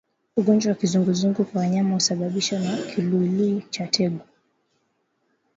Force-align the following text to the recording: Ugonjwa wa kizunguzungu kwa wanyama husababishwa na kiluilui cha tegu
Ugonjwa 0.37 0.71
wa 0.73 0.77
kizunguzungu 0.77 1.45
kwa 1.45 1.61
wanyama 1.61 1.93
husababishwa 1.93 2.59
na 2.59 2.77
kiluilui 2.77 3.65
cha 3.69 3.87
tegu 3.87 4.19